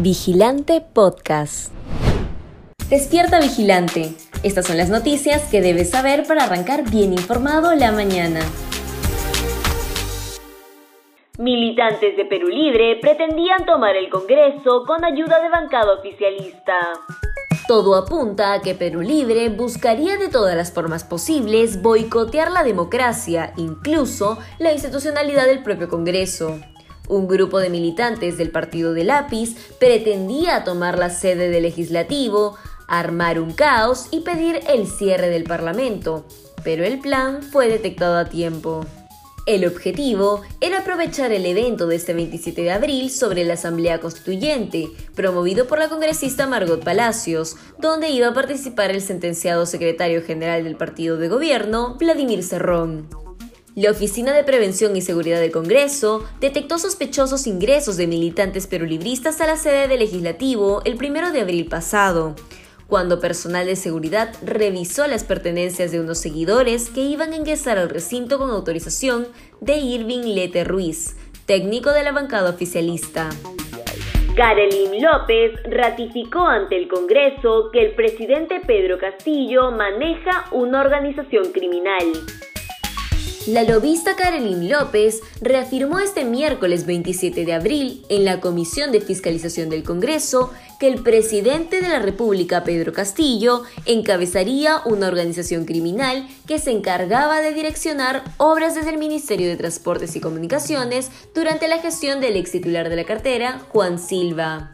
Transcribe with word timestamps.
Vigilante 0.00 0.80
Podcast. 0.80 1.72
Despierta 2.90 3.38
Vigilante. 3.38 4.12
Estas 4.42 4.66
son 4.66 4.76
las 4.76 4.90
noticias 4.90 5.48
que 5.50 5.60
debes 5.60 5.90
saber 5.90 6.26
para 6.26 6.44
arrancar 6.44 6.90
bien 6.90 7.12
informado 7.12 7.72
la 7.76 7.92
mañana. 7.92 8.40
Militantes 11.38 12.16
de 12.16 12.24
Perú 12.24 12.48
Libre 12.48 12.96
pretendían 13.00 13.64
tomar 13.66 13.94
el 13.94 14.10
Congreso 14.10 14.84
con 14.84 15.04
ayuda 15.04 15.40
de 15.40 15.48
bancada 15.48 15.94
oficialista. 15.94 16.74
Todo 17.68 17.94
apunta 17.94 18.52
a 18.52 18.60
que 18.60 18.74
Perú 18.74 19.00
Libre 19.00 19.48
buscaría 19.48 20.16
de 20.16 20.28
todas 20.28 20.56
las 20.56 20.72
formas 20.72 21.04
posibles 21.04 21.80
boicotear 21.80 22.50
la 22.50 22.64
democracia, 22.64 23.52
incluso 23.56 24.38
la 24.58 24.72
institucionalidad 24.72 25.46
del 25.46 25.62
propio 25.62 25.88
Congreso. 25.88 26.58
Un 27.08 27.28
grupo 27.28 27.58
de 27.58 27.68
militantes 27.68 28.38
del 28.38 28.50
partido 28.50 28.94
de 28.94 29.04
Lápiz 29.04 29.56
pretendía 29.78 30.64
tomar 30.64 30.98
la 30.98 31.10
sede 31.10 31.50
del 31.50 31.64
legislativo, 31.64 32.56
armar 32.88 33.40
un 33.40 33.52
caos 33.52 34.06
y 34.10 34.20
pedir 34.20 34.60
el 34.68 34.86
cierre 34.86 35.28
del 35.28 35.44
Parlamento, 35.44 36.26
pero 36.62 36.84
el 36.84 36.98
plan 37.00 37.42
fue 37.42 37.68
detectado 37.68 38.16
a 38.16 38.24
tiempo. 38.24 38.86
El 39.46 39.66
objetivo 39.66 40.40
era 40.62 40.78
aprovechar 40.78 41.30
el 41.30 41.44
evento 41.44 41.86
de 41.86 41.96
este 41.96 42.14
27 42.14 42.62
de 42.62 42.70
abril 42.72 43.10
sobre 43.10 43.44
la 43.44 43.54
Asamblea 43.54 44.00
Constituyente, 44.00 44.88
promovido 45.14 45.66
por 45.66 45.78
la 45.78 45.90
congresista 45.90 46.46
Margot 46.46 46.82
Palacios, 46.82 47.56
donde 47.78 48.08
iba 48.08 48.28
a 48.28 48.34
participar 48.34 48.90
el 48.90 49.02
sentenciado 49.02 49.66
secretario 49.66 50.22
general 50.22 50.64
del 50.64 50.76
partido 50.76 51.18
de 51.18 51.28
gobierno, 51.28 51.96
Vladimir 51.98 52.42
Cerrón. 52.42 53.23
La 53.76 53.90
Oficina 53.90 54.32
de 54.32 54.44
Prevención 54.44 54.94
y 54.94 55.00
Seguridad 55.00 55.40
del 55.40 55.50
Congreso 55.50 56.24
detectó 56.40 56.78
sospechosos 56.78 57.48
ingresos 57.48 57.96
de 57.96 58.06
militantes 58.06 58.68
perulibristas 58.68 59.40
a 59.40 59.46
la 59.48 59.56
sede 59.56 59.88
del 59.88 59.98
legislativo 59.98 60.80
el 60.84 60.94
1 60.94 61.32
de 61.32 61.40
abril 61.40 61.66
pasado 61.66 62.36
cuando 62.86 63.18
personal 63.18 63.66
de 63.66 63.74
seguridad 63.74 64.32
revisó 64.44 65.08
las 65.08 65.24
pertenencias 65.24 65.90
de 65.90 65.98
unos 65.98 66.18
seguidores 66.18 66.90
que 66.90 67.00
iban 67.00 67.32
a 67.32 67.36
ingresar 67.36 67.78
al 67.78 67.88
recinto 67.88 68.38
con 68.38 68.50
autorización 68.50 69.26
de 69.60 69.78
Irving 69.78 70.34
Lete 70.34 70.62
Ruiz, 70.62 71.16
técnico 71.46 71.90
de 71.90 72.04
la 72.04 72.12
bancada 72.12 72.50
oficialista. 72.50 73.30
Karelin 74.36 75.02
López 75.02 75.52
ratificó 75.70 76.46
ante 76.46 76.76
el 76.76 76.86
Congreso 76.86 77.70
que 77.72 77.86
el 77.86 77.94
presidente 77.94 78.60
Pedro 78.66 78.98
Castillo 78.98 79.70
maneja 79.72 80.44
una 80.52 80.80
organización 80.80 81.50
criminal. 81.52 82.12
La 83.46 83.62
lobista 83.62 84.16
Karelin 84.16 84.70
López 84.70 85.20
reafirmó 85.42 85.98
este 85.98 86.24
miércoles 86.24 86.86
27 86.86 87.44
de 87.44 87.52
abril 87.52 88.06
en 88.08 88.24
la 88.24 88.40
Comisión 88.40 88.90
de 88.90 89.02
Fiscalización 89.02 89.68
del 89.68 89.82
Congreso 89.82 90.50
que 90.80 90.88
el 90.88 91.02
presidente 91.02 91.82
de 91.82 91.88
la 91.88 91.98
República, 91.98 92.64
Pedro 92.64 92.94
Castillo, 92.94 93.64
encabezaría 93.84 94.80
una 94.86 95.08
organización 95.08 95.66
criminal 95.66 96.26
que 96.46 96.58
se 96.58 96.70
encargaba 96.70 97.42
de 97.42 97.52
direccionar 97.52 98.24
obras 98.38 98.74
desde 98.76 98.90
el 98.90 98.98
Ministerio 98.98 99.48
de 99.48 99.56
Transportes 99.56 100.16
y 100.16 100.20
Comunicaciones 100.20 101.10
durante 101.34 101.68
la 101.68 101.80
gestión 101.80 102.22
del 102.22 102.36
ex 102.36 102.52
titular 102.52 102.88
de 102.88 102.96
la 102.96 103.04
cartera, 103.04 103.60
Juan 103.68 103.98
Silva. 103.98 104.70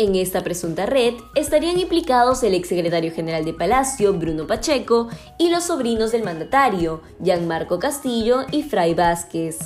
En 0.00 0.14
esta 0.14 0.44
presunta 0.44 0.86
red 0.86 1.14
estarían 1.34 1.76
implicados 1.76 2.44
el 2.44 2.54
exsecretario 2.54 3.12
general 3.12 3.44
de 3.44 3.52
Palacio, 3.52 4.14
Bruno 4.14 4.46
Pacheco, 4.46 5.08
y 5.38 5.50
los 5.50 5.64
sobrinos 5.64 6.12
del 6.12 6.22
mandatario, 6.22 7.02
Gianmarco 7.20 7.80
Castillo 7.80 8.46
y 8.52 8.62
Fray 8.62 8.94
Vázquez. 8.94 9.58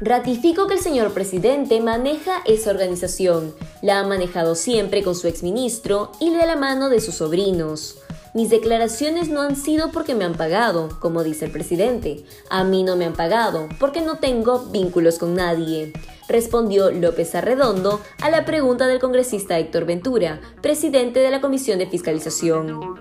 Ratifico 0.00 0.68
que 0.68 0.74
el 0.74 0.80
señor 0.80 1.12
presidente 1.12 1.80
maneja 1.80 2.42
esa 2.46 2.70
organización, 2.70 3.52
la 3.82 3.98
ha 3.98 4.06
manejado 4.06 4.54
siempre 4.54 5.02
con 5.02 5.16
su 5.16 5.26
exministro 5.26 6.12
y 6.20 6.30
de 6.30 6.46
la 6.46 6.54
mano 6.54 6.88
de 6.88 7.00
sus 7.00 7.16
sobrinos. 7.16 7.96
Mis 8.34 8.50
declaraciones 8.50 9.28
no 9.28 9.42
han 9.42 9.56
sido 9.56 9.90
porque 9.90 10.14
me 10.14 10.24
han 10.24 10.34
pagado, 10.34 10.88
como 11.00 11.24
dice 11.24 11.46
el 11.46 11.52
presidente. 11.52 12.24
A 12.48 12.64
mí 12.64 12.84
no 12.84 12.96
me 12.96 13.04
han 13.04 13.14
pagado 13.14 13.68
porque 13.78 14.00
no 14.00 14.18
tengo 14.18 14.60
vínculos 14.70 15.18
con 15.18 15.34
nadie 15.34 15.92
respondió 16.30 16.90
López 16.92 17.34
Arredondo 17.34 18.00
a 18.22 18.30
la 18.30 18.44
pregunta 18.44 18.86
del 18.86 19.00
congresista 19.00 19.58
Héctor 19.58 19.84
Ventura, 19.84 20.40
presidente 20.62 21.20
de 21.20 21.30
la 21.30 21.40
Comisión 21.40 21.78
de 21.78 21.86
Fiscalización. 21.86 23.00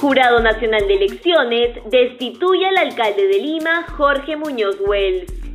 Jurado 0.00 0.40
Nacional 0.40 0.86
de 0.86 0.94
Elecciones 0.94 1.78
destituye 1.90 2.66
al 2.66 2.76
alcalde 2.76 3.26
de 3.26 3.38
Lima, 3.40 3.84
Jorge 3.96 4.36
Muñoz 4.36 4.76
Wells. 4.86 5.45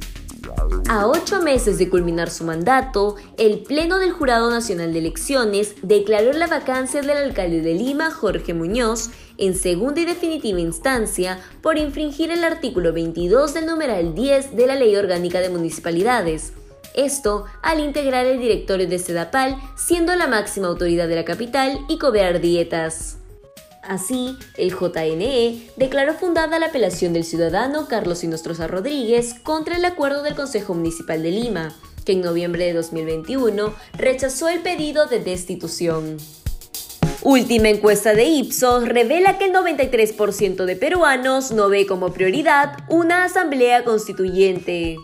A 0.89 1.07
ocho 1.07 1.41
meses 1.41 1.77
de 1.77 1.89
culminar 1.89 2.29
su 2.29 2.43
mandato, 2.43 3.15
el 3.37 3.59
Pleno 3.59 3.97
del 3.99 4.11
Jurado 4.11 4.49
Nacional 4.49 4.91
de 4.91 4.99
Elecciones 4.99 5.75
declaró 5.81 6.33
la 6.33 6.47
vacancia 6.47 7.01
del 7.01 7.17
alcalde 7.17 7.61
de 7.61 7.73
Lima, 7.75 8.11
Jorge 8.11 8.53
Muñoz, 8.53 9.09
en 9.37 9.55
segunda 9.55 10.01
y 10.01 10.05
definitiva 10.05 10.59
instancia 10.59 11.39
por 11.61 11.77
infringir 11.77 12.31
el 12.31 12.43
artículo 12.43 12.93
22 12.93 13.53
del 13.53 13.67
numeral 13.67 14.13
10 14.15 14.55
de 14.55 14.67
la 14.67 14.75
Ley 14.75 14.95
Orgánica 14.95 15.39
de 15.39 15.49
Municipalidades, 15.49 16.53
esto 16.93 17.45
al 17.61 17.79
integrar 17.79 18.25
el 18.25 18.39
directorio 18.39 18.87
de 18.87 18.99
Sedapal, 18.99 19.55
siendo 19.75 20.15
la 20.15 20.27
máxima 20.27 20.67
autoridad 20.67 21.07
de 21.07 21.15
la 21.15 21.25
capital 21.25 21.79
y 21.87 21.97
cobrar 21.97 22.41
dietas. 22.41 23.20
Así, 23.83 24.37
el 24.57 24.71
JNE 24.71 25.69
declaró 25.75 26.13
fundada 26.13 26.59
la 26.59 26.67
apelación 26.67 27.13
del 27.13 27.23
ciudadano 27.23 27.87
Carlos 27.87 28.19
Sinostroza 28.19 28.67
Rodríguez 28.67 29.35
contra 29.41 29.75
el 29.75 29.85
acuerdo 29.85 30.21
del 30.21 30.35
Consejo 30.35 30.75
Municipal 30.75 31.23
de 31.23 31.31
Lima, 31.31 31.75
que 32.05 32.13
en 32.13 32.21
noviembre 32.21 32.65
de 32.65 32.73
2021 32.73 33.73
rechazó 33.97 34.49
el 34.49 34.61
pedido 34.61 35.07
de 35.07 35.19
destitución. 35.19 36.17
Última 37.23 37.69
encuesta 37.69 38.13
de 38.13 38.25
Ipsos 38.25 38.87
revela 38.87 39.37
que 39.37 39.45
el 39.45 39.53
93% 39.53 40.65
de 40.65 40.75
peruanos 40.75 41.51
no 41.51 41.69
ve 41.69 41.85
como 41.85 42.13
prioridad 42.13 42.79
una 42.89 43.25
asamblea 43.25 43.83
constituyente. 43.83 44.97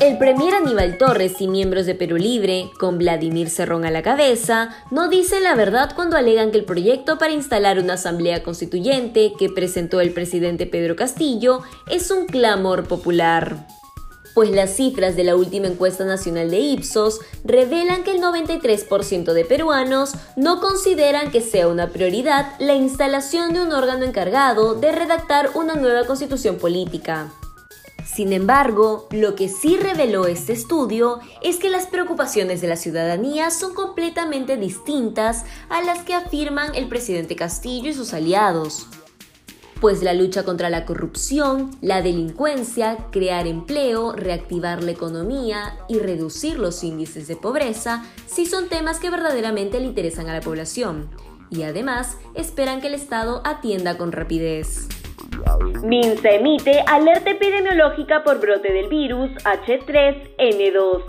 El 0.00 0.16
premier 0.16 0.54
Aníbal 0.54 0.96
Torres 0.96 1.40
y 1.40 1.48
miembros 1.48 1.84
de 1.84 1.96
Perú 1.96 2.18
Libre, 2.18 2.70
con 2.78 2.98
Vladimir 2.98 3.50
Cerrón 3.50 3.84
a 3.84 3.90
la 3.90 4.02
cabeza, 4.02 4.70
no 4.92 5.08
dicen 5.08 5.42
la 5.42 5.56
verdad 5.56 5.90
cuando 5.96 6.16
alegan 6.16 6.52
que 6.52 6.58
el 6.58 6.64
proyecto 6.64 7.18
para 7.18 7.32
instalar 7.32 7.80
una 7.80 7.94
asamblea 7.94 8.44
constituyente 8.44 9.32
que 9.36 9.48
presentó 9.48 10.00
el 10.00 10.12
presidente 10.12 10.66
Pedro 10.66 10.94
Castillo 10.94 11.62
es 11.88 12.12
un 12.12 12.26
clamor 12.26 12.86
popular. 12.86 13.66
Pues 14.34 14.52
las 14.52 14.76
cifras 14.76 15.16
de 15.16 15.24
la 15.24 15.34
última 15.34 15.66
encuesta 15.66 16.04
nacional 16.04 16.48
de 16.52 16.60
Ipsos 16.60 17.18
revelan 17.44 18.04
que 18.04 18.12
el 18.12 18.22
93% 18.22 19.32
de 19.32 19.44
peruanos 19.44 20.12
no 20.36 20.60
consideran 20.60 21.32
que 21.32 21.40
sea 21.40 21.66
una 21.66 21.88
prioridad 21.88 22.52
la 22.60 22.74
instalación 22.74 23.52
de 23.52 23.62
un 23.62 23.72
órgano 23.72 24.04
encargado 24.04 24.76
de 24.76 24.92
redactar 24.92 25.50
una 25.56 25.74
nueva 25.74 26.06
constitución 26.06 26.56
política. 26.58 27.32
Sin 28.18 28.32
embargo, 28.32 29.06
lo 29.12 29.36
que 29.36 29.48
sí 29.48 29.76
reveló 29.76 30.26
este 30.26 30.52
estudio 30.52 31.20
es 31.40 31.58
que 31.58 31.70
las 31.70 31.86
preocupaciones 31.86 32.60
de 32.60 32.66
la 32.66 32.74
ciudadanía 32.74 33.52
son 33.52 33.74
completamente 33.74 34.56
distintas 34.56 35.44
a 35.68 35.82
las 35.82 36.02
que 36.02 36.14
afirman 36.14 36.74
el 36.74 36.88
presidente 36.88 37.36
Castillo 37.36 37.90
y 37.90 37.94
sus 37.94 38.12
aliados. 38.14 38.88
Pues 39.80 40.02
la 40.02 40.14
lucha 40.14 40.42
contra 40.42 40.68
la 40.68 40.84
corrupción, 40.84 41.70
la 41.80 42.02
delincuencia, 42.02 43.06
crear 43.12 43.46
empleo, 43.46 44.12
reactivar 44.14 44.82
la 44.82 44.90
economía 44.90 45.78
y 45.88 46.00
reducir 46.00 46.58
los 46.58 46.82
índices 46.82 47.28
de 47.28 47.36
pobreza 47.36 48.04
sí 48.26 48.46
son 48.46 48.68
temas 48.68 48.98
que 48.98 49.10
verdaderamente 49.10 49.78
le 49.78 49.86
interesan 49.86 50.28
a 50.28 50.34
la 50.34 50.40
población. 50.40 51.08
Y 51.50 51.62
además 51.62 52.16
esperan 52.34 52.80
que 52.80 52.88
el 52.88 52.94
Estado 52.94 53.42
atienda 53.44 53.96
con 53.96 54.10
rapidez. 54.10 54.88
MINSA 55.82 56.30
emite 56.30 56.80
alerta 56.86 57.30
epidemiológica 57.30 58.24
por 58.24 58.40
brote 58.40 58.72
del 58.72 58.88
virus 58.88 59.30
H3N2. 59.44 61.02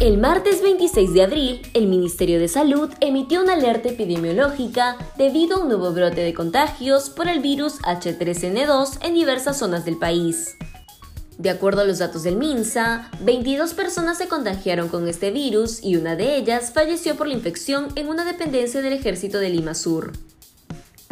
El 0.00 0.18
martes 0.18 0.60
26 0.60 1.14
de 1.14 1.22
abril, 1.22 1.62
el 1.72 1.86
Ministerio 1.86 2.40
de 2.40 2.48
Salud 2.48 2.90
emitió 3.00 3.42
una 3.42 3.52
alerta 3.52 3.88
epidemiológica 3.88 4.96
debido 5.16 5.56
a 5.56 5.60
un 5.60 5.68
nuevo 5.68 5.92
brote 5.92 6.22
de 6.22 6.34
contagios 6.34 7.10
por 7.10 7.28
el 7.28 7.40
virus 7.40 7.80
H3N2 7.82 8.98
en 9.02 9.14
diversas 9.14 9.58
zonas 9.58 9.84
del 9.84 9.96
país. 9.96 10.56
De 11.38 11.50
acuerdo 11.50 11.82
a 11.82 11.84
los 11.84 11.98
datos 11.98 12.24
del 12.24 12.36
MINSA, 12.36 13.10
22 13.20 13.74
personas 13.74 14.18
se 14.18 14.28
contagiaron 14.28 14.88
con 14.88 15.08
este 15.08 15.30
virus 15.30 15.82
y 15.82 15.96
una 15.96 16.16
de 16.16 16.36
ellas 16.36 16.72
falleció 16.72 17.16
por 17.16 17.28
la 17.28 17.34
infección 17.34 17.88
en 17.96 18.08
una 18.08 18.24
dependencia 18.24 18.82
del 18.82 18.92
ejército 18.92 19.38
de 19.38 19.50
Lima 19.50 19.74
Sur. 19.74 20.12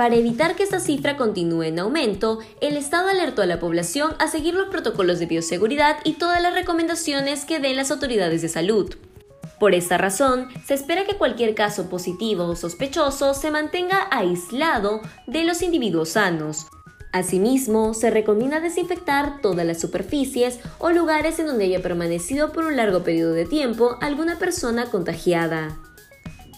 Para 0.02 0.16
evitar 0.16 0.56
que 0.56 0.64
esta 0.64 0.80
cifra 0.80 1.16
continúe 1.16 1.62
en 1.62 1.78
aumento, 1.78 2.40
el 2.60 2.76
Estado 2.76 3.08
alertó 3.08 3.40
a 3.40 3.46
la 3.46 3.60
población 3.60 4.16
a 4.18 4.26
seguir 4.26 4.52
los 4.52 4.66
protocolos 4.66 5.20
de 5.20 5.26
bioseguridad 5.26 5.98
y 6.02 6.14
todas 6.14 6.42
las 6.42 6.54
recomendaciones 6.54 7.44
que 7.44 7.60
den 7.60 7.76
las 7.76 7.92
autoridades 7.92 8.42
de 8.42 8.48
salud. 8.48 8.96
Por 9.60 9.76
esta 9.76 9.98
razón, 9.98 10.48
se 10.66 10.74
espera 10.74 11.04
que 11.04 11.14
cualquier 11.14 11.54
caso 11.54 11.88
positivo 11.88 12.46
o 12.46 12.56
sospechoso 12.56 13.32
se 13.32 13.52
mantenga 13.52 14.08
aislado 14.10 15.02
de 15.28 15.44
los 15.44 15.62
individuos 15.62 16.08
sanos. 16.08 16.66
Asimismo, 17.12 17.94
se 17.94 18.10
recomienda 18.10 18.58
desinfectar 18.58 19.40
todas 19.40 19.64
las 19.64 19.80
superficies 19.80 20.58
o 20.80 20.90
lugares 20.90 21.38
en 21.38 21.46
donde 21.46 21.66
haya 21.66 21.80
permanecido 21.80 22.50
por 22.50 22.64
un 22.64 22.74
largo 22.74 23.04
periodo 23.04 23.34
de 23.34 23.46
tiempo 23.46 23.98
alguna 24.00 24.36
persona 24.36 24.86
contagiada. 24.86 25.78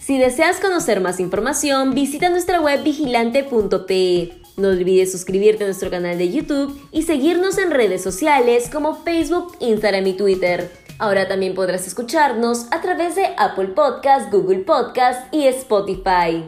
Si 0.05 0.19
deseas 0.19 0.61
conocer 0.61 1.01
más 1.01 1.19
información, 1.19 1.95
visita 1.95 2.29
nuestra 2.29 2.61
web 2.61 2.83
vigilante.pe. 2.83 4.39
No 4.59 4.69
olvides 4.69 5.11
suscribirte 5.11 5.65
a 5.65 5.67
nuestro 5.67 5.89
canal 5.89 6.19
de 6.19 6.31
YouTube 6.31 6.79
y 6.93 7.05
seguirnos 7.05 7.57
en 7.57 7.71
redes 7.71 8.03
sociales 8.03 8.69
como 8.71 9.03
Facebook, 9.03 9.57
Instagram 9.61 10.07
y 10.09 10.13
Twitter. 10.13 10.71
Ahora 10.99 11.27
también 11.27 11.55
podrás 11.55 11.87
escucharnos 11.87 12.67
a 12.71 12.83
través 12.83 13.15
de 13.15 13.29
Apple 13.39 13.69
Podcast, 13.69 14.31
Google 14.31 14.59
Podcast 14.59 15.33
y 15.33 15.47
Spotify. 15.47 16.45